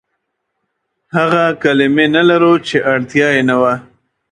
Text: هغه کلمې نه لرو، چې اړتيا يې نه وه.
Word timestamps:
هغه 1.15 1.43
کلمې 1.63 2.05
نه 2.15 2.21
لرو، 2.29 2.53
چې 2.67 2.75
اړتيا 2.91 3.27
يې 3.35 3.43
نه 3.49 3.55
وه. 3.61 3.73